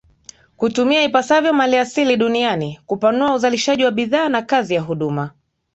[0.57, 5.31] kutumia ipasavyo maliasili duniani kupanua uzalishaji wa bidhaa na kazi ya huduma